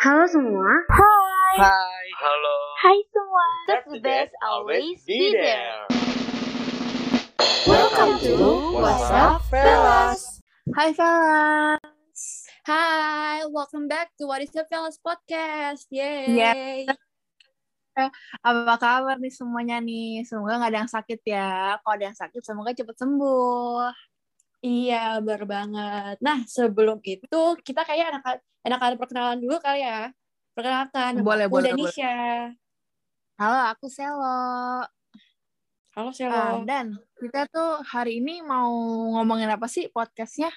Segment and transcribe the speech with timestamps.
[0.00, 0.72] Halo semua.
[0.88, 1.60] Hai.
[1.60, 2.04] Hai.
[2.24, 2.56] Halo.
[2.80, 3.46] Hai semua.
[3.68, 5.84] That's the best always be there.
[7.68, 8.32] Welcome to
[8.80, 10.40] What's Up Fellas.
[10.72, 12.20] Hai fellas.
[12.64, 15.84] Hai, welcome back to What is Up Fellas podcast.
[15.92, 16.32] Yay.
[16.32, 18.08] Yeah.
[18.40, 20.24] Apa kabar nih semuanya nih?
[20.24, 21.76] Semoga nggak ada yang sakit ya.
[21.76, 23.84] Kalau ada yang sakit, semoga cepet sembuh.
[24.60, 26.16] Iya, bener banget.
[26.20, 30.12] Nah, sebelum itu kita kayak enak enak ada perkenalan dulu kali ya.
[30.52, 32.16] Perkenalkan, Boleh, aku boleh, Danisha.
[33.40, 34.84] Halo, aku Selo.
[35.96, 36.68] Halo, Selo.
[36.68, 38.68] dan kita tuh hari ini mau
[39.16, 40.52] ngomongin apa sih podcastnya?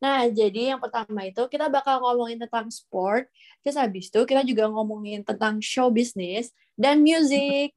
[0.00, 3.28] Nah, jadi yang pertama itu kita bakal ngomongin tentang sport,
[3.64, 7.72] terus habis itu kita juga ngomongin tentang show business dan music.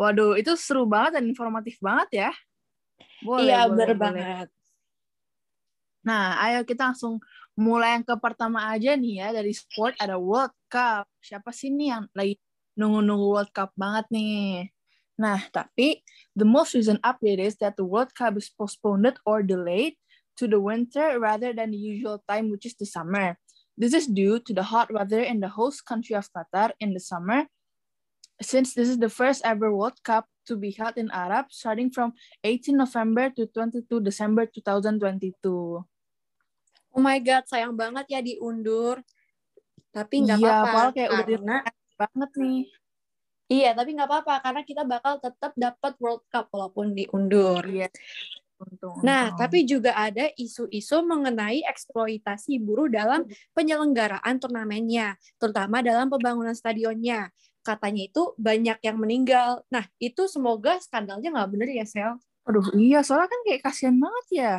[0.00, 2.32] Waduh, itu seru banget dan informatif banget ya.
[3.24, 3.96] Boleh, iya, boleh, bener boleh.
[3.98, 4.48] banget.
[6.04, 7.16] Nah, ayo kita langsung
[7.56, 9.28] mulai yang ke pertama aja nih ya.
[9.32, 11.08] Dari sport ada World Cup.
[11.24, 12.36] Siapa sih nih yang lagi
[12.76, 14.68] nunggu-nunggu World Cup banget nih?
[15.16, 16.04] Nah, tapi
[16.36, 19.96] the most recent update is that the World Cup is postponed or delayed
[20.36, 23.38] to the winter rather than the usual time, which is the summer.
[23.78, 27.02] This is due to the hot weather in the host country of Qatar in the
[27.02, 27.46] summer,
[28.42, 32.12] since this is the first ever World Cup to be held in Arab starting from
[32.44, 35.82] 18 November to 22 December 2022.
[36.94, 39.02] Oh my god, sayang banget ya diundur.
[39.90, 41.56] Tapi nggak Iya, apa-apa kayak udah karena
[41.94, 42.62] banget nih.
[43.50, 47.62] iya, tapi nggak apa-apa karena kita bakal tetap dapat World Cup walaupun diundur.
[47.66, 47.90] Iya.
[48.64, 49.38] Untung, Nah, untung.
[49.44, 57.28] tapi juga ada isu-isu mengenai eksploitasi buruh dalam penyelenggaraan turnamennya, terutama dalam pembangunan stadionnya.
[57.60, 59.64] Katanya itu banyak yang meninggal.
[59.72, 62.12] Nah, itu semoga skandalnya nggak bener ya, Sel.
[62.44, 64.54] aduh iya soalnya kan kayak kasihan banget ya.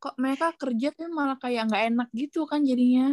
[0.00, 3.12] Kok mereka kerja tuh malah kayak nggak enak gitu kan jadinya.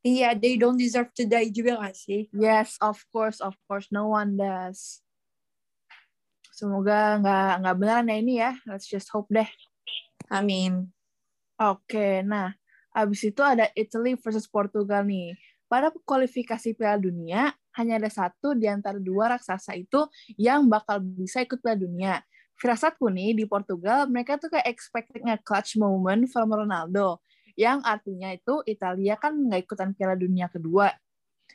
[0.00, 2.32] Iya, they don't deserve to die juga nggak sih?
[2.32, 5.04] Yes, of course, of course, no one does.
[6.56, 8.52] Semoga nggak nggak beneran ya ini ya.
[8.64, 9.48] Let's just hope deh.
[10.30, 10.86] Amin.
[11.58, 12.54] Oke, nah
[12.94, 15.34] abis itu ada Italy versus Portugal nih.
[15.66, 21.42] Pada kualifikasi Piala Dunia, hanya ada satu di antara dua raksasa itu yang bakal bisa
[21.42, 22.14] ikut Piala Dunia.
[22.58, 27.22] Firasatku nih, di Portugal, mereka tuh kayak expecting a clutch moment from Ronaldo.
[27.58, 30.90] Yang artinya itu Italia kan nggak ikutan Piala Dunia kedua.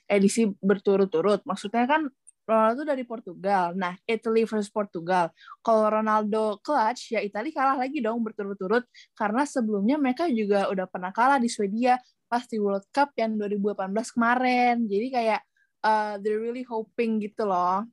[0.05, 1.43] Edisi berturut-turut.
[1.47, 2.11] Maksudnya kan
[2.45, 3.73] Ronaldo dari Portugal.
[3.73, 5.33] Nah, Italy versus Portugal.
[5.65, 8.85] Kalau Ronaldo clutch, ya Italia kalah lagi dong berturut-turut
[9.17, 11.97] karena sebelumnya mereka juga udah pernah kalah di Swedia
[12.29, 14.75] pas di World Cup yang 2018 kemarin.
[14.85, 15.41] Jadi kayak
[15.81, 17.85] uh, they're really hoping gitu loh.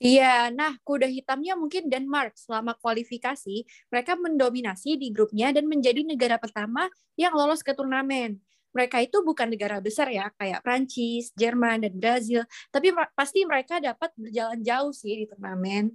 [0.00, 6.40] Iya, nah kuda hitamnya mungkin Denmark selama kualifikasi, mereka mendominasi di grupnya dan menjadi negara
[6.40, 6.88] pertama
[7.20, 8.40] yang lolos ke turnamen.
[8.74, 12.42] Mereka itu bukan negara besar ya, kayak Prancis, Jerman, dan Brazil,
[12.74, 15.94] tapi pasti mereka dapat berjalan jauh sih di turnamen.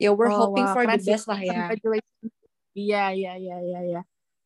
[0.00, 1.68] Ya, we're Oh, hoping wah, for the keren best lah ya.
[2.78, 4.00] Iya, iya, iya, iya, iya.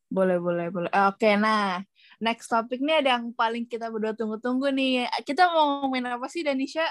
[0.08, 0.90] Boleh, boleh, boleh.
[1.08, 1.80] Oke, nah.
[2.18, 5.08] Next topik nih ada yang paling kita berdua tunggu-tunggu nih.
[5.22, 6.84] Kita mau ngomongin apa sih, Danisha?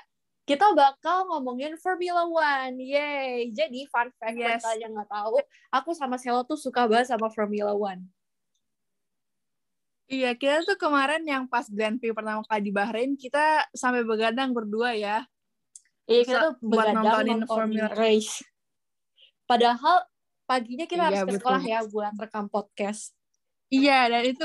[0.45, 3.49] Kita bakal ngomongin Formula One, yay!
[3.53, 4.63] Jadi fun fact buat Yes.
[4.65, 5.37] kalian yang nggak tahu,
[5.69, 8.09] aku sama Selo tuh suka banget sama Formula One.
[10.11, 14.51] Iya, kita tuh kemarin yang pas Grand Prix pertama kali di Bahrain, kita sampai begadang
[14.51, 15.23] berdua ya.
[16.03, 18.43] Iya, kita tuh buat begadang nontonin Formula race.
[19.47, 20.03] Padahal
[20.43, 21.39] paginya kita Iya, harus ke betul.
[21.39, 23.15] sekolah ya buat rekam podcast.
[23.71, 24.43] Iya, dan itu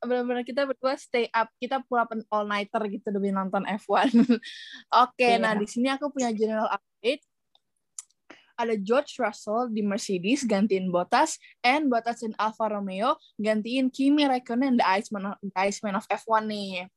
[0.00, 4.08] benar-benar kita berdua stay up, kita an all nighter gitu demi nonton F1.
[5.04, 5.44] Oke, Iya.
[5.44, 7.20] nah di sini aku punya general update.
[8.60, 14.76] Ada George Russell di Mercedes gantiin Bottas, and Bottas in Alfa Romeo gantiin Kimi Raikkonen
[14.76, 16.92] the Iceman of, the Iceman of F1 nih.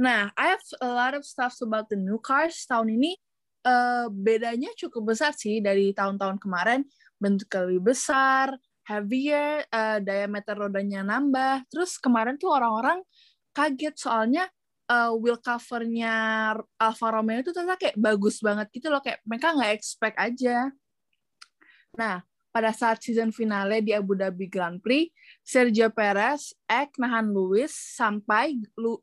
[0.00, 3.20] Nah, I have a lot of stuff about the new cars tahun ini.
[3.64, 6.84] eh, bedanya cukup besar sih dari tahun-tahun kemarin.
[7.16, 8.52] Bentuknya lebih besar,
[8.84, 11.64] heavier, eh, diameter rodanya nambah.
[11.72, 13.00] Terus kemarin tuh orang-orang
[13.56, 14.44] kaget soalnya
[14.84, 16.14] eh, wheel covernya
[16.76, 19.00] Alfa Romeo itu ternyata kayak bagus banget gitu loh.
[19.00, 20.68] Kayak mereka nggak expect aja.
[21.94, 25.10] Nah, pada saat season finale di Abu Dhabi Grand Prix,
[25.42, 28.54] Sergio Perez ek nahan Lewis sampai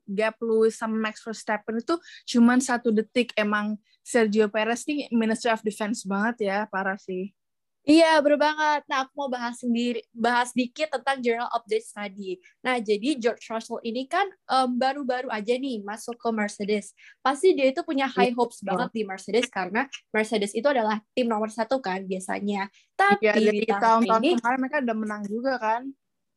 [0.08, 2.00] gap Lewis sama Max Verstappen itu
[2.32, 3.36] cuman satu detik.
[3.36, 7.36] Emang Sergio Perez nih Ministry of Defense banget ya, parah sih.
[7.82, 8.86] Iya, bener banget.
[8.86, 12.38] Nah, aku mau bahas sendiri, bahas dikit tentang journal updates tadi.
[12.62, 14.30] Nah, jadi George Russell ini kan
[14.78, 16.94] baru-baru aja nih masuk ke Mercedes.
[17.26, 21.50] Pasti dia itu punya high hopes banget di Mercedes karena Mercedes itu adalah tim nomor
[21.50, 22.70] satu kan biasanya.
[22.94, 25.82] Tapi Ya, di tahun tahun-tahun ini kemarin mereka udah menang juga kan.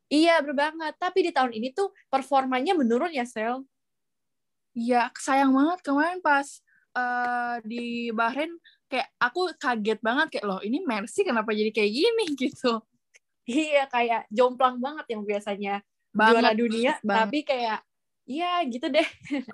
[0.08, 0.96] Iya, berbanget.
[0.96, 3.60] Tapi di tahun ini tuh performanya menurun ya, Sel.
[4.72, 6.48] Iya, sayang banget kemarin pas
[6.96, 8.50] uh, di Bahrain
[8.88, 12.80] kayak aku kaget banget kayak loh ini Mercy kenapa jadi kayak gini gitu.
[13.44, 17.18] Iya, kayak jomplang banget yang biasanya Banget, juara dunia, banget.
[17.20, 17.78] tapi kayak
[18.24, 19.04] Iya gitu deh.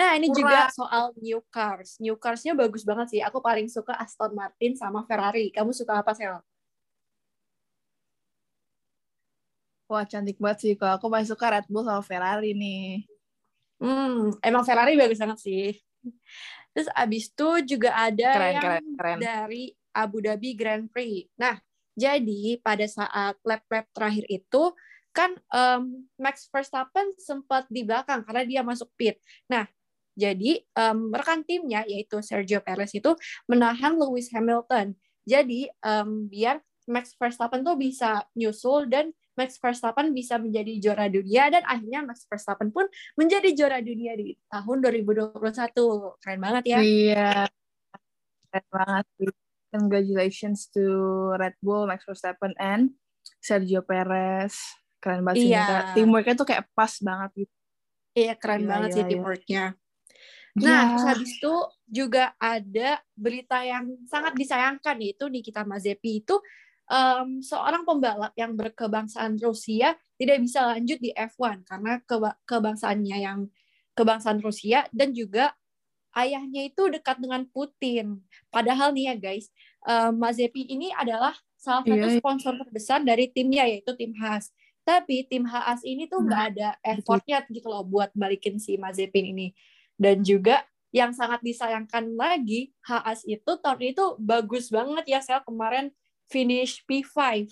[0.00, 0.38] nah ini Kurang.
[0.40, 2.00] juga soal new cars.
[2.00, 3.20] New carsnya bagus banget sih.
[3.20, 5.52] Aku paling suka Aston Martin sama Ferrari.
[5.52, 6.40] Kamu suka apa Sel?
[9.84, 13.04] Wah cantik banget sih kalau aku paling suka Red Bull sama Ferrari nih.
[13.84, 15.76] Hmm, emang Ferrari bagus banget sih.
[16.74, 19.18] Terus abis itu juga ada Keren, yang keren, keren.
[19.22, 21.30] dari Abu Dhabi Grand Prix.
[21.38, 21.62] Nah,
[21.94, 24.74] jadi pada saat lap-lap terakhir itu
[25.14, 29.22] kan em, Max Verstappen sempat di belakang karena dia masuk pit.
[29.46, 29.70] Nah,
[30.18, 33.14] jadi em, rekan timnya yaitu Sergio Perez itu
[33.46, 34.98] menahan Lewis Hamilton.
[35.22, 36.58] Jadi em, biar
[36.90, 42.22] Max Verstappen tuh bisa nyusul dan Max Verstappen bisa menjadi juara dunia dan akhirnya Max
[42.26, 42.86] Verstappen pun
[43.18, 45.34] menjadi juara dunia di tahun 2021.
[46.22, 46.78] Keren banget ya.
[46.80, 47.30] Iya.
[48.50, 49.30] Keren banget sih.
[49.74, 50.86] Congratulations to
[51.34, 52.94] Red Bull, Max Verstappen, and
[53.42, 54.54] Sergio Perez.
[55.02, 55.50] Keren banget sih.
[55.50, 55.64] Iya.
[55.66, 55.92] mereka.
[55.98, 57.54] Teamworknya tuh kayak pas banget gitu.
[58.14, 59.10] Iya keren Gila, banget gila, sih gila.
[59.10, 59.64] teamworknya.
[60.54, 60.86] Nah, Ya.
[60.94, 61.54] terus habis itu
[61.90, 66.38] juga ada berita yang sangat disayangkan yaitu Nikita Mazepin itu
[66.88, 73.38] em, seorang pembalap yang berkebangsaan Rusia tidak bisa lanjut di F1 karena keba- kebangsaannya yang
[73.94, 75.54] kebangsaan Rusia dan juga
[76.14, 78.22] ayahnya itu dekat dengan Putin.
[78.50, 79.50] Padahal nih ya guys,
[79.86, 82.18] em, Mazepin ini adalah salah satu Iya, iya.
[82.20, 84.52] sponsor terbesar dari timnya yaitu tim Haas.
[84.84, 89.56] Tapi tim Haas ini tuh nggak ada effortnya gitu loh buat balikin si Mazepin ini.
[89.96, 90.60] Dan juga
[90.92, 95.90] yang sangat disayangkan lagi, Haas itu tahun itu bagus banget ya Sel kemarin
[96.28, 97.48] finish P5.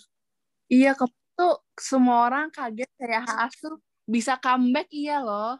[0.72, 5.56] Iya, ke tuh semua orang kaget kayak Haas tuh bisa comeback iya loh.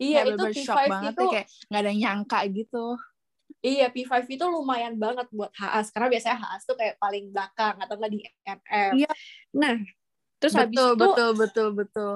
[0.00, 2.86] Iya Kayak itu bener-bener shock P5 banget itu ya, kayak nggak ada yang nyangka gitu.
[3.62, 7.94] iya P5 itu lumayan banget buat Haas karena biasanya Haas tuh kayak paling belakang atau
[7.94, 8.92] nggak di MF.
[8.98, 9.12] Iya.
[9.54, 9.76] Nah,
[10.42, 12.12] terus habis betul, itu betul, betul, betul.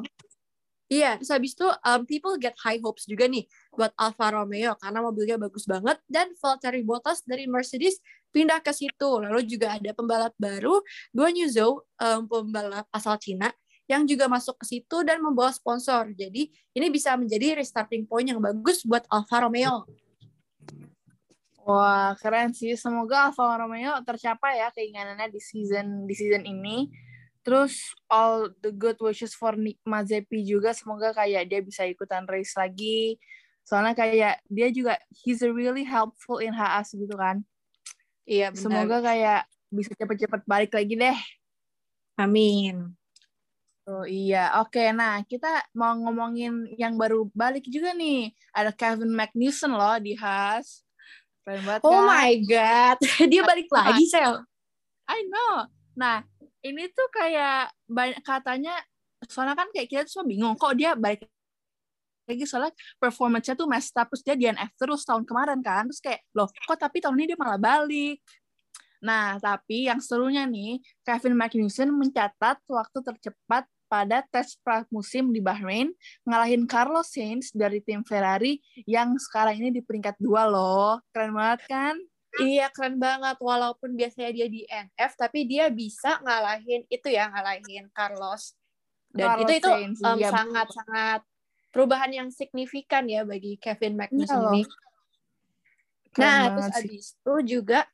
[0.87, 3.43] Iya, terus habis itu um, people get high hopes juga nih
[3.75, 7.99] buat Alfa Romeo karena mobilnya bagus banget dan Valtteri Bottas dari Mercedes
[8.37, 9.11] pindah ke situ.
[9.17, 10.85] Lalu juga ada pembalap baru,
[11.17, 13.49] Guan Yu Zhou, um, pembalap asal Cina
[13.89, 16.13] yang juga masuk ke situ dan membawa sponsor.
[16.13, 19.89] Jadi ini bisa menjadi restarting point yang bagus buat Alfa Romeo.
[21.67, 22.77] Wah, keren sih.
[22.77, 26.93] Semoga Alfa Romeo tercapai ya keinginannya di season di season ini.
[27.47, 27.79] Terus
[28.11, 33.23] all the good wishes for Nick Mazepin juga semoga kayak dia bisa ikutan race lagi.
[33.63, 37.47] Soalnya kayak dia juga he's really helpful in Haas gitu kan.
[38.27, 38.61] Iya, benar.
[38.61, 39.41] Semoga kayak
[39.71, 41.19] bisa cepet-cepet balik lagi deh.
[42.19, 42.91] Amin.
[43.87, 44.83] Oh iya, oke.
[44.91, 48.35] Nah, kita mau ngomongin yang baru balik juga nih.
[48.51, 50.83] Ada Kevin Magnussen loh di Haas.
[51.47, 52.11] Keren banget Oh kan?
[52.11, 52.99] my god,
[53.31, 54.43] dia balik lagi, Sel.
[55.07, 55.71] I know.
[55.95, 56.27] Nah,
[56.67, 58.75] ini tuh kayak banyak katanya
[59.31, 61.31] soalnya kan kayak kita tuh semua bingung kok dia balik
[62.27, 66.21] lagi soalnya performance-nya tuh messed up terus dia DNF terus tahun kemarin kan terus kayak
[66.35, 68.19] loh kok tapi tahun ini dia malah balik?
[69.03, 75.95] Nah tapi yang serunya nih Kevin Magnussen mencatat waktu tercepat pada tes pramusim di Bahrain
[76.27, 80.99] ngalahin Carlos Sainz dari tim Ferrari yang sekarang ini di peringkat dua loh.
[81.15, 81.95] Keren banget kan?
[82.37, 83.39] Iya keren banget.
[83.41, 88.53] Walaupun biasanya dia di NF tapi dia bisa ngalahin itu ya ngalahin Carlos.
[89.15, 91.21] Dan Carlos itu itu Sainz, em, iya, sangat sangat
[91.71, 94.53] perubahan yang signifikan ya bagi Kevin Magnussen loh.
[94.55, 94.63] ini.
[96.17, 96.89] Nah terus sih.
[96.89, 97.85] abis itu juga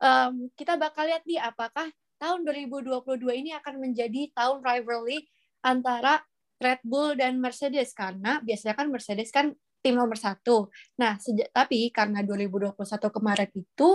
[0.00, 5.28] em, kita bakal lihat nih apakah tahun 2022 ini akan menjadi tahun rivalry
[5.60, 6.24] antara
[6.56, 9.52] Red Bull dan Mercedes karena biasanya kan Mercedes kan
[9.84, 10.72] tim nomor satu.
[10.98, 12.74] Nah, sejak tapi karena 2021
[13.12, 13.88] kemarin itu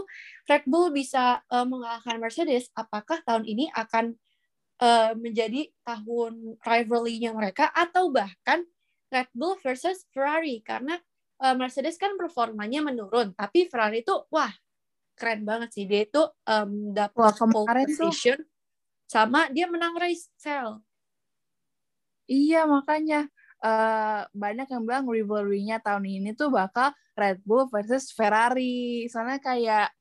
[0.47, 4.15] Red Bull bisa eh, mengalahkan Mercedes, apakah tahun ini akan
[4.79, 8.63] eh, menjadi tahun rivalry-nya mereka atau bahkan
[9.11, 10.95] Red Bull versus Ferrari karena
[11.43, 14.51] eh, Mercedes kan performanya menurun, tapi Ferrari itu wah
[15.19, 18.39] keren banget sih dia itu em, dapat pole kemarin tuh position
[19.05, 20.79] sama dia menang race cell.
[22.31, 23.27] Iya, makanya
[23.61, 29.05] eh banyak yang bilang rivalry-nya tahun ini tuh bakal Red Bull versus Ferrari.
[29.11, 29.93] Soalnya kayak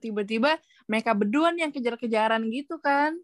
[0.00, 0.56] tiba-tiba
[0.88, 3.18] mereka berdua nih yang kejar-kejaran gitu kan.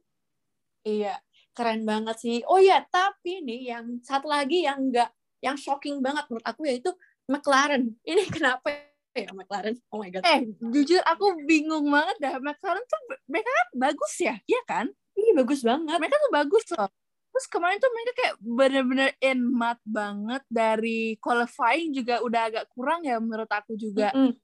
[0.85, 1.17] Iya,
[1.55, 2.37] keren banget sih.
[2.51, 5.09] Oh ya, tapi nih yang satu lagi yang enggak
[5.45, 6.91] yang shocking banget menurut aku yaitu
[7.29, 7.95] McLaren.
[8.03, 8.73] Ini kenapa
[9.15, 9.77] ya McLaren?
[9.91, 10.23] Oh my god.
[10.25, 12.35] Eh, jujur aku bingung banget dah.
[12.39, 14.89] McLaren tuh mereka kan bagus ya, iya kan?
[15.19, 15.99] ini bagus banget.
[15.99, 16.91] Mereka tuh bagus loh.
[17.29, 23.05] Terus kemarin tuh mereka kayak bener-bener in mat banget dari qualifying juga udah agak kurang
[23.05, 24.15] ya menurut aku juga.
[24.15, 24.35] Mm-mm.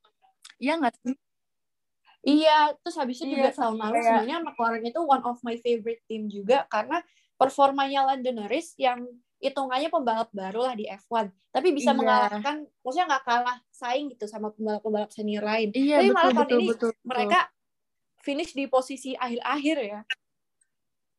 [0.60, 1.16] Iya nggak sih?
[2.24, 6.00] Iya, terus habis itu juga Iya, tahun lalu sebenarnya McLaren itu one of my favorite
[6.08, 7.04] team juga karena
[7.48, 9.04] performanya Lando Norris yang
[9.38, 11.98] hitungannya pembalap baru lah di F1, tapi bisa Iya.
[12.00, 15.68] mengalahkan, maksudnya nggak kalah saing gitu sama pembalap-pembalap senior lain.
[15.76, 16.90] Iya Tapi betul malah tahun betul ini betul.
[16.90, 17.08] betul.
[17.12, 17.40] Mereka
[18.24, 20.00] finish di posisi akhir-akhir ya.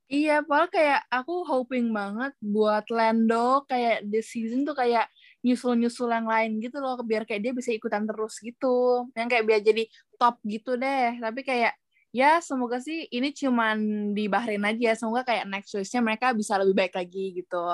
[0.05, 5.09] Iya, padahal kayak aku hoping banget buat Lando kayak this season tuh kayak
[5.41, 9.09] nyusul-nyusul yang lain gitu loh, biar kayak dia bisa ikutan terus gitu.
[9.17, 9.83] Yang kayak biar jadi
[10.21, 11.17] top gitu deh.
[11.17, 11.73] Tapi kayak
[12.15, 13.75] ya semoga sih ini cuman
[14.15, 14.95] di Bahrain aja.
[14.95, 17.65] Semoga kayak next race-nya mereka bisa lebih baik lagi gitu.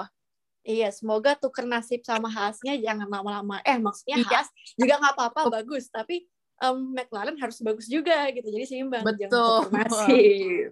[0.65, 3.61] Iya, semoga tuker nasib sama Haasnya jangan lama-lama.
[3.61, 4.29] Eh, maksudnya Iya.
[4.29, 5.89] Haas juga nggak apa-apa, bagus.
[5.93, 6.25] Tapi
[6.61, 8.45] em, McLaren harus bagus juga gitu.
[8.49, 9.05] Jadi seimbang.
[9.05, 9.61] jangan Betul.
[9.73, 10.69] nasib.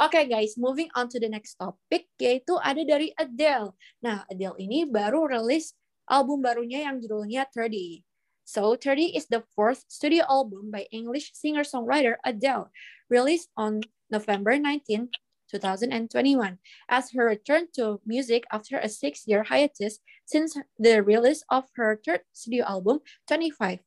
[0.00, 3.72] Oke guys, moving on to the next topic, yaitu ada dari Adele.
[4.00, 5.72] Nah, Adele ini baru rilis
[6.08, 8.04] album barunya yang judulnya 30.
[8.52, 12.68] So, 30 is the fourth studio album by English singer-songwriter Adele,
[13.08, 13.80] released on
[14.10, 15.08] November 19,
[15.48, 21.96] 2021, as her return to music after a six-year hiatus since the release of her
[22.04, 23.80] third studio album, 25.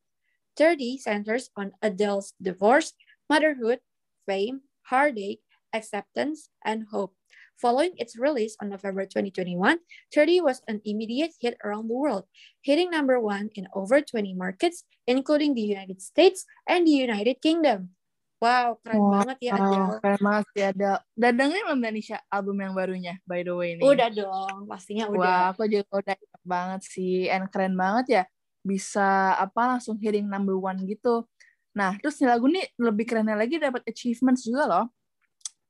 [0.57, 2.93] 30 centers on Adele's divorce,
[3.29, 3.81] motherhood,
[4.25, 7.13] fame, heartache, acceptance, and hope.
[7.55, 9.79] Following its release on November 2021,
[10.11, 12.27] 30 was an immediate hit around the world,
[12.59, 17.95] hitting number one in over 20 markets, including the United States and the United Kingdom.
[18.43, 19.23] Wow, keren Wow.
[19.23, 19.97] banget ya Adele.
[20.03, 20.91] keren banget sih ada.
[21.15, 23.81] Udah dengerin belum Danisha album yang barunya by the way ini?
[23.81, 25.39] Udah dong, pastinya Wah, udah.
[25.55, 27.31] aku juga udah banget sih.
[27.31, 28.23] And keren banget ya.
[28.61, 31.23] Bisa apa langsung hitting number one gitu.
[31.71, 34.85] Nah, terus lagu nih lebih kerennya lagi dapat achievements juga loh.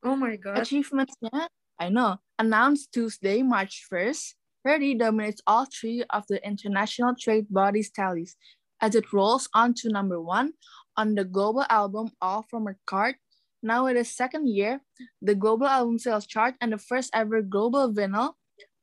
[0.02, 0.58] Oh my god.
[0.60, 1.46] Achievementsnya,
[1.78, 7.90] I know, announced Tuesday, March 1st, 30 dominates all three of the international trade bodies
[7.90, 8.36] tallies
[8.80, 10.52] as it rolls on to number one
[10.96, 13.16] on the global album All From Her Card.
[13.62, 14.80] Now in it is second year,
[15.20, 18.32] the global album sales chart and the first ever global vinyl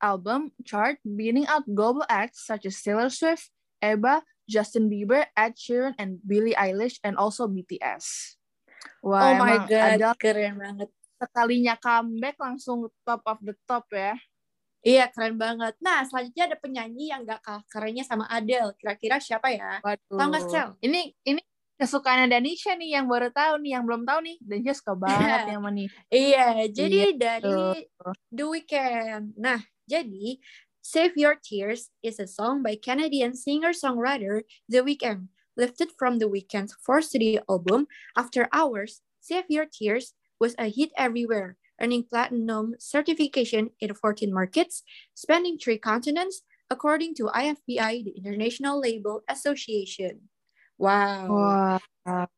[0.02, 3.50] album chart, beating out global acts such as Taylor Swift,
[3.84, 8.36] Eba, Justin Bieber, Ed Sheeran, and Billie Eilish, and also BTS.
[9.02, 10.92] Wah, Oh my god, Adele keren banget.
[11.24, 14.20] Sekalinya comeback langsung top of the top ya.
[14.84, 15.80] Iya, keren banget.
[15.80, 18.76] Nah, selanjutnya ada penyanyi yang gak kalah kerennya sama Adele.
[18.76, 19.80] Kira-kira siapa ya?
[19.80, 20.20] Waduh.
[20.20, 20.70] Tahu nggak, Cel?
[20.84, 21.42] Ini ini
[21.80, 24.38] kesukaannya Danisha nih yang baru tahu nih, yang belum tahu nih.
[24.44, 25.88] Danisha suka banget yang mana.
[26.12, 28.16] Iya, jadi dari Tuh.
[28.28, 29.40] The Weeknd.
[29.40, 30.44] Nah, jadi
[30.84, 36.76] Save Your Tears is a song by Canadian singer-songwriter The Weeknd, lifted from The Weeknd's
[36.84, 37.88] fourth studio album,
[38.20, 39.00] After Hours.
[39.24, 40.12] Save Your Tears
[40.44, 44.84] was a hit everywhere, earning platinum certification in 14 markets,
[45.16, 50.28] spanning three continents, according to IFPI, the International Label Association.
[50.76, 51.32] Wow.
[51.32, 51.80] Wah,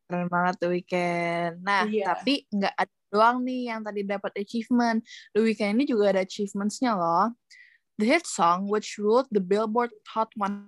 [0.06, 1.66] keren banget The Weeknd.
[1.66, 2.14] Nah, Iya.
[2.14, 5.02] tapi nggak ada doang nih yang tadi dapat achievement.
[5.34, 7.34] The Weeknd ini juga ada achievements-nya loh.
[7.98, 10.62] The hit song, which ruled the Billboard Hot 100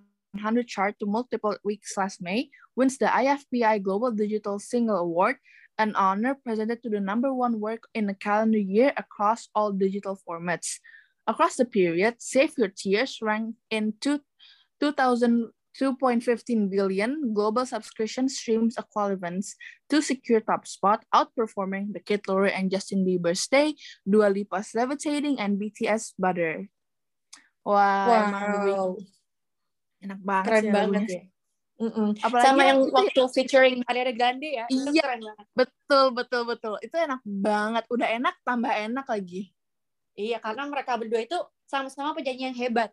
[0.66, 5.38] chart to multiple weeks last May, wins the IFPI Global Digital Single Award,
[5.78, 10.20] an honor presented to the number one work in a calendar year across all digital
[10.28, 10.80] formats.
[11.28, 14.22] Across the period, Save Your Tears ranked in two,
[14.80, 19.54] 2000 2.15 billion global subscription streams equivalents
[19.90, 25.38] to secure top spot, outperforming the Kid Laroi and Justin Bieber's Stay, Dua Lipa's Levitating,
[25.38, 26.66] and BTS Butter.
[27.62, 29.06] Wah, emang The Weeknd Wow.
[29.98, 31.22] enak banget Keren sih banget ya.
[31.78, 32.18] Mm-mm.
[32.18, 35.02] Apalagi Sama yang waktu featuring Ariana Grande ya, itu Iya.
[35.06, 35.46] keren banget.
[35.54, 36.74] Betul, betul, betul.
[36.82, 37.84] Itu enak banget.
[37.94, 39.54] Udah enak, tambah enak lagi.
[40.18, 41.38] Iya, karena mereka berdua itu
[41.70, 42.90] sama-sama penyanyi yang hebat.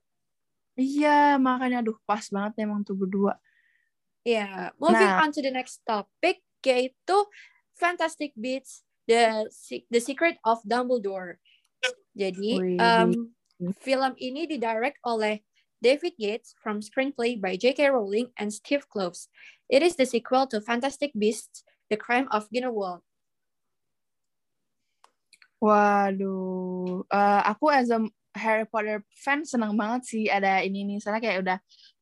[0.76, 3.40] Iya, makanya aduh pas banget emang tuh berdua.
[4.20, 5.24] Iya, moving Nah.
[5.24, 7.16] on to the next topic, yaitu
[7.74, 9.48] Fantastic Beasts, the
[9.88, 11.40] the Secret of Dumbledore.
[12.12, 12.80] Jadi, Wih.
[12.80, 13.10] um,
[13.80, 15.40] film ini didirect oleh
[15.84, 17.92] David Yates from screenplay by J.K.
[17.92, 19.28] Rowling and Steve Kloves.
[19.68, 21.60] It is the sequel to Fantastic Beasts:
[21.92, 23.04] The Crime of Grindelwald.
[25.60, 28.00] Waduh, Eh, aku as a
[28.32, 31.58] Harry Potter fan senang banget sih ada ini nih, soalnya kayak udah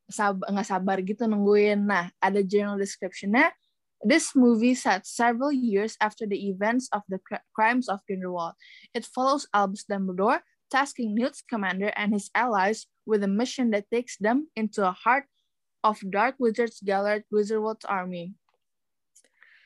[0.06, 1.82] sab nggak sabar gitu nungguin.
[1.82, 3.50] Nah, ada journal description-nya.
[4.02, 8.58] This movie set several years after the events of the cr- crimes of Grindelwald.
[8.94, 10.42] It follows Albus Dumbledore,
[10.73, 15.29] tasking Newt commander and his allies with a mission that takes them into the heart
[15.85, 18.33] of Dark Wizard's gathered Wizardworld's army.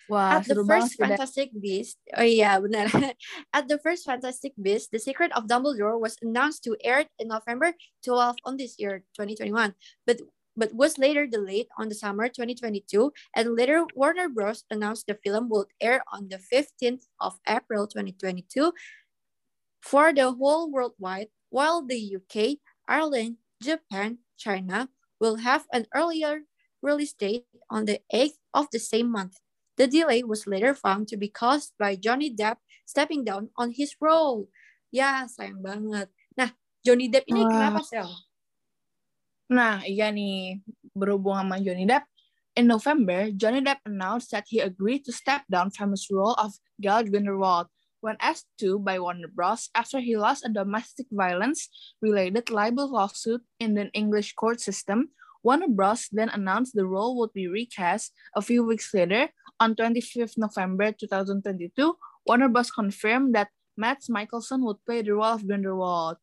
[0.08, 0.98] Wah, At the first.
[0.98, 2.22] Fantastic Beast, oh
[2.62, 2.86] benar.
[3.52, 7.74] At the first Fantastic Beast, The Secret of Dumbledore was announced to air in November
[8.04, 9.74] 12 on this year, 2021,
[10.06, 10.22] but
[10.56, 14.64] but was later delayed on the summer 2022, and later Warner Bros.
[14.70, 18.72] announced the film would air on the 15th of April 2022
[19.80, 24.88] for the whole worldwide, while the UK, Ireland, Japan, China
[25.20, 26.44] will have an earlier
[26.82, 29.40] release date on the 8th of the same month.
[29.76, 32.56] The delay was later found to be caused by Johnny Depp
[32.86, 34.48] stepping down on his role.
[34.92, 36.08] Ya, sayang banget.
[36.32, 37.52] Nah, Johnny Depp ini Wah.
[37.52, 38.08] kenapa, Sel?
[39.52, 40.64] Nah, iya nih,
[40.96, 42.08] berhubung sama Johnny Depp,
[42.56, 46.56] in November, Johnny Depp announced that he agreed to step down from his role of
[46.80, 47.68] Gal Grindelwald
[48.00, 49.70] when asked to by Warner Bros.
[49.74, 55.10] after he lost a domestic violence-related libel lawsuit in the English court system.
[55.42, 56.08] Warner Bros.
[56.10, 59.30] then announced the role would be recast a few weeks later.
[59.58, 61.72] On 25th November 2022,
[62.26, 62.70] Warner Bros.
[62.70, 66.16] confirmed that Matt Michelson would play the role of Grindelwald.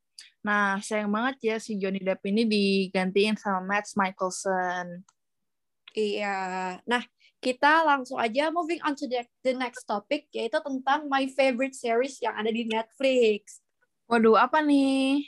[0.43, 5.07] Nah, sayang banget ya si Johnny Depp ini digantiin sama Matt Michelson.
[5.93, 6.35] Iya.
[6.83, 7.05] Nah,
[7.43, 12.15] kita langsung aja moving on to the, the next topic, yaitu tentang my favorite series
[12.23, 13.59] yang ada di Netflix.
[14.07, 15.27] Waduh, apa nih?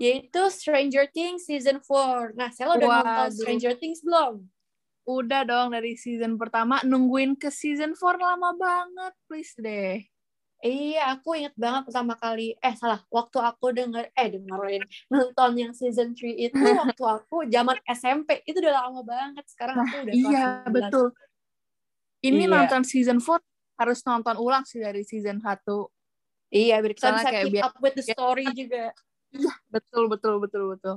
[0.00, 2.32] Yaitu Stranger Things Season 4.
[2.32, 3.36] Nah, saya udah nonton Waduh.
[3.36, 4.48] Stranger Things belum?
[5.06, 10.02] Udah dong dari season pertama, nungguin ke season 4 lama banget, please deh.
[10.64, 14.82] Iya, aku inget banget pertama kali, eh salah, waktu aku denger, eh dengerin,
[15.12, 16.56] nonton yang season 3 itu
[16.96, 20.72] waktu aku zaman SMP, itu udah lama banget, sekarang Nah, aku udah iya, kelas 11.
[20.72, 21.06] betul.
[22.24, 22.52] Ini Iya.
[22.56, 23.44] nonton season 4
[23.76, 25.92] harus nonton ulang sih dari season 1.
[26.48, 28.84] Iya, biar kita Soalnya bisa kayak keep biar- up with the story juga.
[29.68, 30.96] Betul, betul, betul, betul.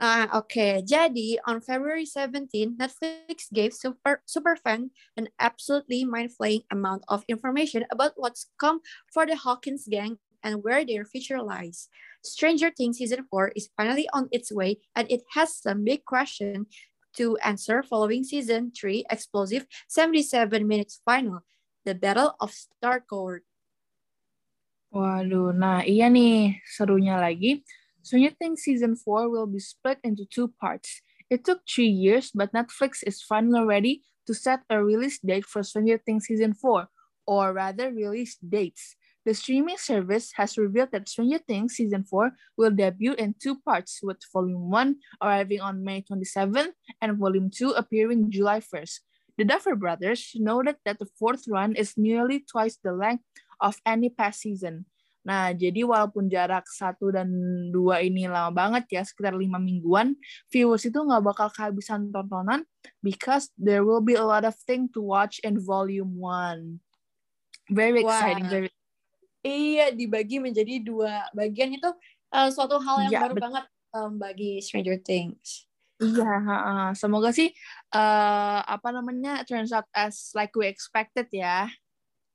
[0.00, 0.82] Nah, oke.
[0.82, 8.18] Jadi, on February 17, Netflix gave super superfan an absolutely mind-flaying amount of information about
[8.18, 8.82] what's come
[9.14, 11.88] for the Hawkins gang and where their future lies.
[12.26, 16.66] Stranger Things Season 4 is finally on its way, and it has some big question
[17.14, 21.46] to answer following Season 3 explosive 77 minutes final,
[21.86, 23.46] the Battle of Starcourt.
[24.94, 27.62] Waduh, nah iya nih, serunya lagi.
[28.04, 31.00] Stranger Things Season 4 will be split into two parts.
[31.30, 35.62] It took three years, but Netflix is finally ready to set a release date for
[35.62, 36.86] Stranger Things Season 4,
[37.26, 38.96] or rather release dates.
[39.24, 44.00] The streaming service has revealed that Stranger Things Season 4 will debut in two parts,
[44.02, 49.00] with Volume 1 arriving on May 27th and Volume 2 appearing July 1st.
[49.38, 53.24] The Duffer Brothers noted that the fourth run is nearly twice the length
[53.62, 54.84] of any past season.
[55.24, 57.32] Nah, jadi walaupun jarak satu dan
[57.72, 60.12] dua ini lama banget ya, sekitar lima mingguan,
[60.52, 62.68] viewers itu nggak bakal kehabisan tontonan
[63.00, 66.84] because there will be a lot of thing to watch in volume one.
[67.72, 68.44] Very exciting.
[68.44, 68.52] Wah.
[68.52, 68.68] Very...
[69.44, 71.88] Iya, dibagi menjadi dua bagian itu
[72.32, 73.64] eh, suatu hal yang Iya, baru banget
[73.96, 75.64] em, bagi Stranger Things.
[76.02, 76.90] Iya, ha-ha.
[76.92, 77.54] semoga sih
[77.94, 81.70] eh apa namanya turns out as like we expected ya.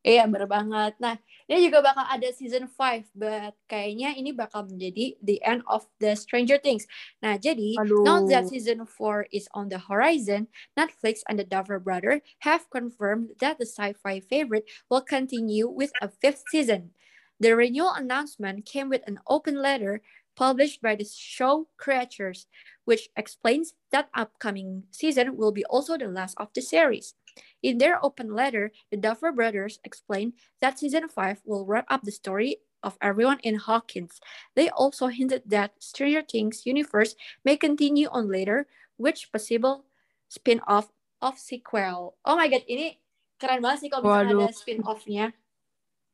[0.07, 0.95] Iya, bener banget.
[1.03, 1.19] Nah,
[1.51, 6.15] ini juga bakal ada season 5, but kayaknya ini bakal menjadi the end of the
[6.15, 6.87] Stranger Things.
[7.19, 10.47] Nah, jadi, now that season 4 is on the horizon,
[10.79, 16.07] Netflix and the Duffer Brother have confirmed that the sci-fi favorite will continue with a
[16.07, 16.95] fifth season.
[17.43, 19.99] The renewal announcement came with an open letter
[20.39, 22.47] published by the show creators,
[22.87, 27.15] which explains that upcoming season will be also the last of the series.
[27.61, 32.11] In their open letter, the Duffer Brothers explained that season 5 will wrap up the
[32.11, 34.19] story of everyone in Hawkins.
[34.55, 39.85] They also hinted that Stranger Things universe may continue on later, which possible
[40.29, 42.15] spin-off of sequel.
[42.23, 42.99] Oh my god, ini
[43.39, 44.47] keren banget sih kalau misalnya Waduh.
[44.47, 45.25] ada spin-off-nya.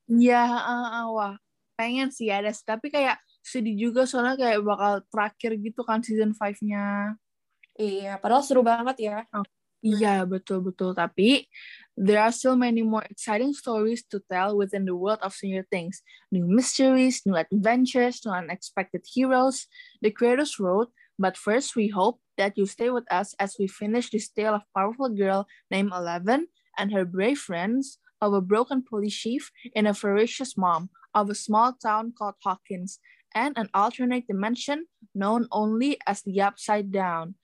[0.09, 1.35] Iya, ah, ah, wah.
[1.75, 7.13] Pengen sih ada, tapi kayak sedih juga soalnya kayak bakal terakhir gitu kan season 5-nya.
[7.75, 9.17] Iya, padahal seru banget ya.
[9.86, 10.98] Iya, betul-betul.
[10.98, 11.45] Tapi
[11.93, 16.02] there are still many more exciting stories to tell within the world of Stranger Things.
[16.34, 19.69] New mysteries, new adventures, new unexpected heroes.
[20.02, 20.89] The creators wrote,
[21.21, 24.65] but first we hope that you stay with us as we finish this tale of
[24.74, 26.50] powerful girl named Eleven
[26.82, 31.38] and her brave friends of a broken police chief and a ferocious mom of a
[31.38, 32.98] small town called Hawkins
[33.38, 37.38] and an alternate dimension known only as the Upside Down.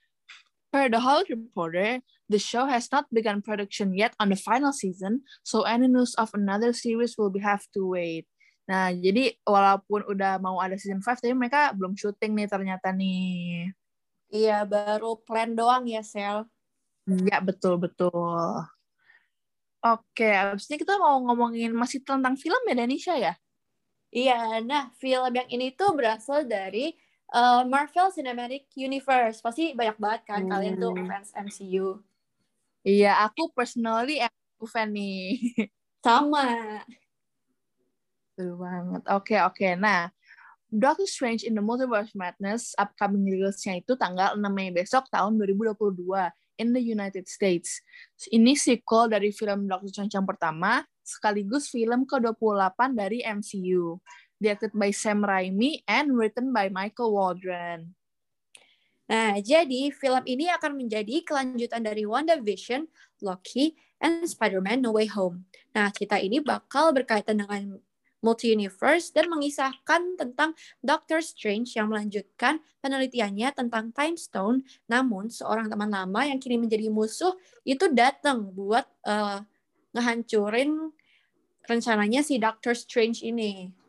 [0.72, 2.00] Per the Hollywood Reporter,
[2.32, 6.32] the show has not begun production yet on the final season, so any news of
[6.32, 8.24] another series will be have to wait.
[8.72, 13.68] Nah, jadi walaupun udah mau ada season 5, tapi mereka belum syuting nih ternyata nih.
[14.32, 16.48] Iya, baru plan doang ya, Sel.
[17.04, 18.64] Ya, betul-betul.
[19.84, 23.36] Oke, abis ini kita mau ngomongin masih tentang film ya, Danisha ya?
[24.08, 26.96] Iya, nah film yang ini tuh berasal dari
[27.32, 29.40] uh, Marvel Cinematic Universe.
[29.40, 31.08] Pasti banyak banget kan kalian tuh Hmm.
[31.08, 32.00] fans MCU.
[32.82, 35.38] Iya, aku personally aku fan nih.
[36.06, 36.82] Sama.
[38.34, 39.04] Betul banget.
[39.14, 39.68] Oke, oke.
[39.78, 40.10] Nah,
[40.72, 46.00] Doctor Strange in the Multiverse Madness upcoming release-nya itu tanggal 6 Mei besok tahun 2022
[46.58, 47.84] in the United States.
[48.32, 54.00] Ini sequel dari film Doctor Strange yang pertama, sekaligus film ke-28 dari MCU.
[54.42, 57.94] Directed by Sam Raimi and written by Michael Waldron.
[59.06, 62.90] Nah, jadi film ini akan menjadi kelanjutan dari WandaVision,
[63.22, 65.46] Loki, and Spider-Man No Way Home.
[65.78, 67.78] Nah, cerita ini bakal berkaitan dengan
[68.24, 74.64] multi-universe dan mengisahkan tentang Doctor Strange yang melanjutkan penelitiannya tentang Time Stone.
[74.88, 77.36] Namun, seorang teman lama yang kini menjadi musuh
[77.68, 79.44] itu datang buat eh,
[79.92, 80.94] ngehancurin
[81.68, 83.81] rencananya si Doctor Strange ini.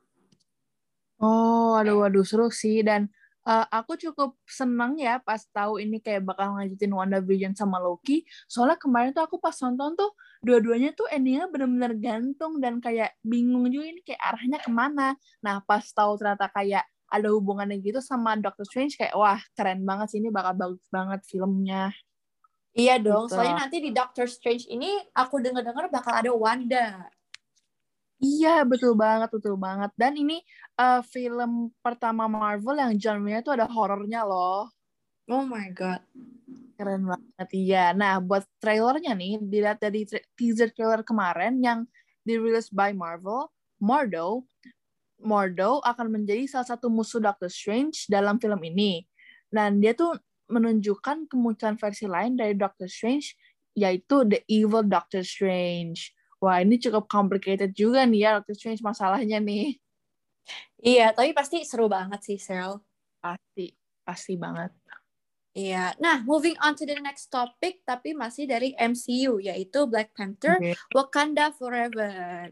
[1.22, 2.82] Oh, aduh, waduh, seru sih.
[2.82, 3.06] Dan
[3.46, 8.26] uh, aku cukup seneng ya pas tahu ini kayak bakal ngajutin WandaVision sama Loki.
[8.50, 10.10] Soalnya kemarin tuh aku pas nonton tuh,
[10.42, 15.14] dua-duanya tuh endingnya bener-bener gantung dan kayak bingung juga ini kayak arahnya ke mana.
[15.46, 16.82] Nah, pas tahu ternyata kayak
[17.12, 21.20] ada hubungannya gitu sama Doctor Strange, kayak wah keren banget sih, ini bakal bagus banget
[21.28, 21.92] filmnya.
[22.72, 23.36] Iya dong, Gitu.
[23.36, 27.04] soalnya nanti di Doctor Strange ini aku dengar-dengar bakal ada Wanda.
[28.22, 29.90] Iya, betul banget, betul banget.
[29.98, 30.38] Dan ini
[30.78, 34.70] uh, film pertama Marvel yang genre-nya tuh ada horornya loh.
[35.26, 35.98] Oh my god.
[36.78, 37.90] Keren banget, iya.
[37.90, 41.82] Nah, buat trailernya nih, dilihat dari tra- teaser trailer kemarin yang
[42.22, 43.50] dirilis by Marvel,
[43.82, 44.46] Mordo,
[45.22, 49.02] Mordo akan menjadi salah satu musuh Doctor Strange dalam film ini.
[49.50, 50.14] Dan dia tuh
[50.46, 53.34] menunjukkan kemunculan versi lain dari Doctor Strange,
[53.74, 56.14] yaitu The Evil Doctor Strange.
[56.42, 59.78] Wah, ini cukup complicated juga nih ya Doctor Strange masalahnya nih.
[60.82, 62.82] Iya, tapi pasti seru banget sih, Cheryl.
[63.22, 63.70] Pasti,
[64.02, 64.74] pasti banget.
[65.54, 65.94] Iya.
[66.02, 70.74] Nah, moving on to the next topic, tapi masih dari MCU, yaitu Black Panther Oke.
[70.90, 72.50] Wakanda Forever.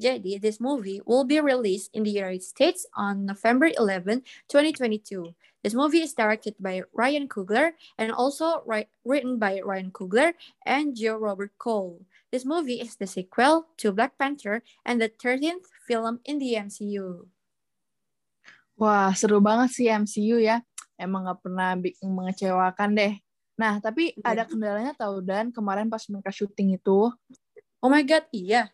[0.00, 5.36] Jadi, this movie will be released in the United States on November 11, 2022.
[5.60, 10.32] This movie is directed by Ryan Coogler and also ri- written by Ryan Coogler
[10.64, 12.00] and Joe Robert Cole.
[12.30, 17.26] This movie is the sequel to Black Panther and the 13th film in the MCU.
[18.78, 20.62] Wah, seru banget sih MCU ya.
[20.94, 23.18] Emang gak pernah bikin mengecewakan deh.
[23.58, 24.24] Nah, tapi Iya.
[24.24, 27.10] ada kendalanya tahu dan kemarin pas mereka syuting itu,
[27.80, 28.70] Oh my god, iya.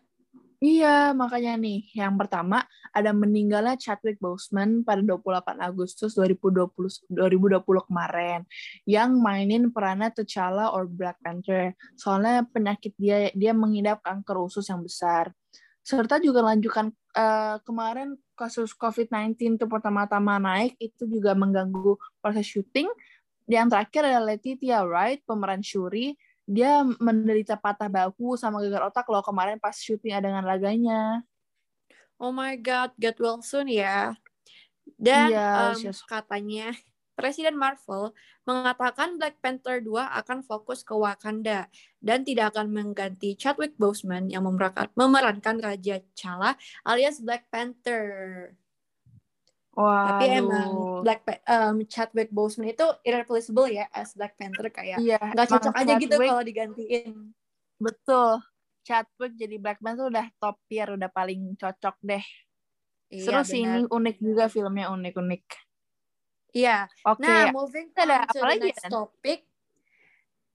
[0.66, 8.42] Iya makanya nih, yang pertama ada meninggalnya Chadwick Boseman pada 28 Agustus 2020 2020 kemarin
[8.82, 11.78] yang mainin perannya T'Challa or Black Panther.
[11.94, 15.30] Soalnya penyakit dia dia mengidap kanker usus yang besar.
[15.86, 22.90] Serta juga lanjutkan eh, kemarin kasus COVID-19 itu pertama-tama naik itu juga mengganggu proses syuting.
[23.46, 26.18] Yang terakhir ada Letitia Wright, pemeran Shuri.
[26.46, 31.26] Dia menderita patah bahu sama gegar otak loh kemarin pas syuting adegan laganya.
[32.16, 34.14] Oh my god, get well soon ya.
[34.96, 36.00] Dan Iya, em, yes.
[36.06, 36.70] katanya
[37.16, 38.12] Presiden Marvel
[38.44, 41.64] mengatakan Black Panther 2 akan fokus ke Wakanda
[41.98, 48.52] dan tidak akan mengganti Chadwick Boseman yang memerankan, Raja T'Challa alias Black Panther.
[49.76, 54.96] Wah, Tapi emang Black Pa- em, Chadwick Boseman itu irreplaceable ya as Black Panther kayak
[54.98, 57.36] iya, nggak cocok aja gitu kalau digantiin.
[57.76, 58.40] Betul.
[58.80, 62.24] Chadwick jadi Black Panther udah top tier, udah paling cocok deh.
[63.12, 63.76] Seru Iya, sih benar.
[63.76, 65.44] ini unik juga filmnya unik-unik.
[66.56, 66.88] Iya.
[67.04, 68.90] Oke, Nah, moving ada on to the next Dan?
[68.90, 69.44] topic,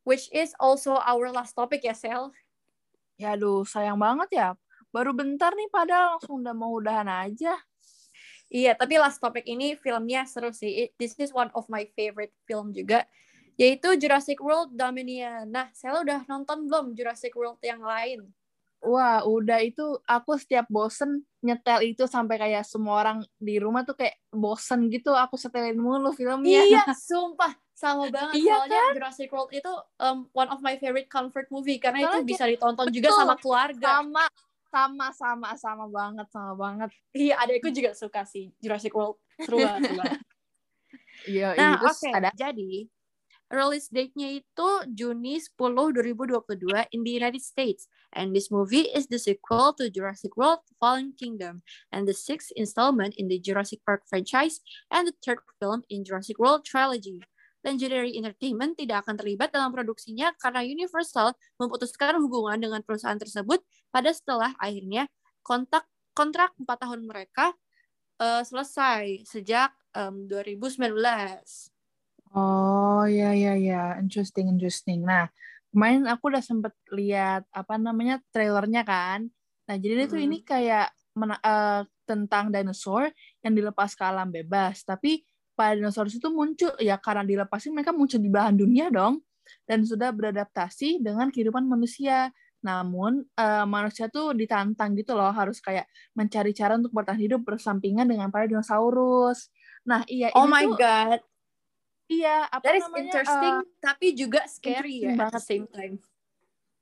[0.02, 2.34] which is also our last topic ya, Sel.
[3.16, 4.48] ya aduh sayang banget ya.
[4.90, 7.54] Baru bentar nih padahal langsung udah mau udahan aja.
[8.52, 10.86] Iya, tapi last topic ini filmnya seru sih.
[10.86, 13.08] It- this is one of my favorite film juga,
[13.56, 15.48] yaitu Jurassic World Dominion.
[15.48, 18.28] Nah, Sel udah nonton belum Jurassic World yang lain?
[18.84, 23.96] Wah, udah itu aku setiap bosen nyetel itu sampai kayak semua orang di rumah tuh
[23.96, 26.68] kayak bosen gitu aku setelin mulu filmnya.
[26.68, 27.56] Iya, sumpah.
[27.72, 28.46] Sama banget.
[28.46, 32.28] Iya Soalnya Jurassic World itu um, one of my favorite comfort movie, karena itu Soalnya
[32.28, 33.20] bisa ditonton juga betul.
[33.24, 33.88] sama keluarga.
[34.02, 34.24] Sama
[34.72, 36.90] sama sama sama banget sama banget.
[37.12, 39.20] Iya, adekku juga suka sih Jurassic World.
[39.44, 39.92] Seru banget.
[40.00, 40.22] banget.
[41.28, 42.10] Iya, Nah, oke.
[42.10, 42.90] ada Jadi,
[43.52, 47.92] release date-nya itu Juni 10, 2022 in the United States.
[48.16, 53.16] And this movie is the sequel to Jurassic World Fallen Kingdom and the sixth installment
[53.16, 54.60] in the Jurassic Park franchise
[54.92, 57.24] and the third film in Jurassic World trilogy.
[57.62, 63.62] Legendary Entertainment tidak akan terlibat dalam produksinya karena Universal memutuskan hubungan dengan perusahaan tersebut
[63.94, 65.06] pada setelah akhirnya
[65.46, 65.86] kontak
[66.18, 67.54] kontrak 4 tahun mereka
[68.22, 70.92] uh, selesai sejak um, 2019.
[72.32, 75.04] Oh ya ya ya, interesting interesting.
[75.04, 75.28] Nah
[75.72, 79.28] kemarin aku udah sempet lihat apa namanya trailernya kan.
[79.68, 83.12] Nah jadi itu ini kayak uh, tentang dinosaur
[83.44, 85.24] yang dilepas ke alam bebas, tapi
[85.56, 89.22] dinosaurus itu muncul ya karena dilepasin mereka muncul di belahan dunia dong
[89.68, 92.32] dan sudah beradaptasi dengan kehidupan manusia.
[92.62, 98.06] Namun uh, manusia tuh ditantang gitu loh harus kayak mencari cara untuk bertahan hidup bersampingan
[98.06, 99.50] dengan para dinosaurus.
[99.82, 101.20] Nah iya Oh my tuh, god.
[102.12, 103.02] Iya apa That namanya?
[103.02, 105.98] interesting uh, tapi juga scary ya at the same time.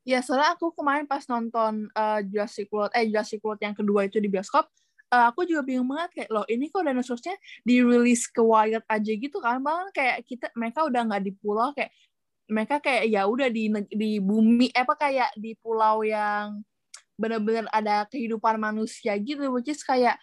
[0.04, 4.20] Ya soalnya aku kemarin pas nonton uh, Jurassic World eh Jurassic World yang kedua itu
[4.20, 4.68] di bioskop
[5.10, 9.38] uh, aku juga bingung banget kayak loh ini kok dinosaurusnya dirilis ke wild aja gitu
[9.42, 9.62] kan?
[9.62, 11.92] Bang kayak kita mereka udah nggak di pulau kayak
[12.50, 16.66] mereka kayak ya udah di di bumi apa kayak di pulau yang
[17.20, 20.16] benar-benar ada kehidupan manusia gitu which is kayak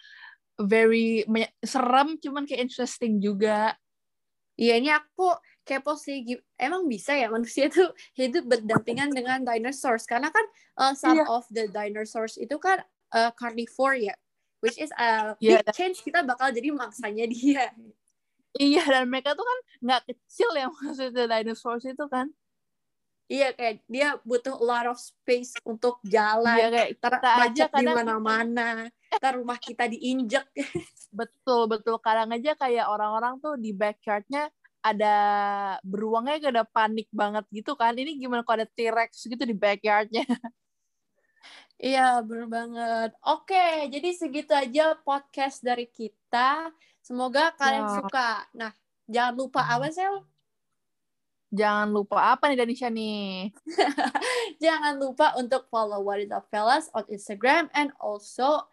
[0.57, 1.21] very
[1.61, 3.77] serem cuman kayak interesting juga.
[4.57, 6.25] Iya ini aku kepo sih
[6.57, 10.09] emang bisa ya manusia tuh hidup berdampingan dengan dinosaurs?
[10.09, 10.45] Karena kan
[10.81, 11.29] uh, some yeah.
[11.29, 12.81] of the dinosaurs itu kan
[13.13, 14.17] uh, carnivore ya
[14.63, 17.71] which is a yeah, big change kita bakal jadi maksanya dia
[18.57, 22.31] iya dan mereka tuh kan nggak kecil ya maksudnya dinosaurs itu kan
[23.27, 26.47] Iya kayak dia butuh a lot of space untuk jalan.
[26.55, 28.67] Iya kayak kita aja kadang di mana-mana.
[29.19, 30.47] Ntar rumah kita diinjek.
[31.19, 34.47] betul betul kadang aja kayak orang-orang tuh di backyardnya
[34.79, 35.15] ada
[35.83, 37.99] beruangnya kayak ada panik banget gitu kan.
[37.99, 40.23] Ini gimana kalau ada T-Rex gitu di backyardnya?
[41.77, 43.11] Iya, bener banget.
[43.21, 46.73] Oke, jadi segitu aja podcast dari kita.
[47.05, 47.93] Semoga kalian ya.
[48.01, 48.29] suka.
[48.57, 48.73] Nah,
[49.05, 49.73] jangan lupa hmm.
[49.77, 50.15] apa, Sel?
[51.53, 53.53] Jangan lupa apa nih, Danisha nih?
[54.63, 58.65] jangan lupa untuk follow What is Up Fellas on Instagram and also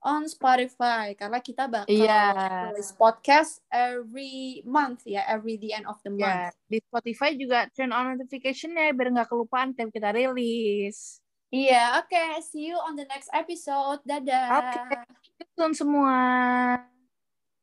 [0.00, 1.18] on Spotify.
[1.18, 2.70] Karena kita bakal yeah.
[2.70, 6.42] tulis podcast every month ya, every the end of the iya, month.
[6.54, 6.70] Yeah.
[6.70, 11.21] Di Spotify juga turn on notification-nya biar nggak kelupaan tiap kita rilis.
[11.52, 12.08] Iya, oke.
[12.08, 12.40] Okay.
[12.40, 14.00] See you on the next episode.
[14.08, 14.48] Dadah.
[14.56, 14.72] Oke.
[14.88, 15.76] Okay.
[15.76, 16.16] semua.